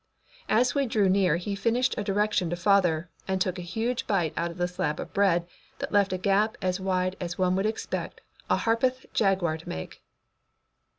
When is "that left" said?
5.77-6.11